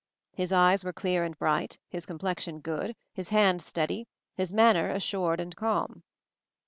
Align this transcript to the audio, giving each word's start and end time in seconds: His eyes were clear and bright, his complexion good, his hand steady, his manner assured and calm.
His 0.33 0.51
eyes 0.51 0.83
were 0.83 0.93
clear 0.93 1.23
and 1.23 1.37
bright, 1.37 1.77
his 1.87 2.07
complexion 2.07 2.59
good, 2.59 2.95
his 3.13 3.29
hand 3.29 3.61
steady, 3.61 4.07
his 4.33 4.51
manner 4.51 4.89
assured 4.89 5.39
and 5.39 5.55
calm. 5.55 6.01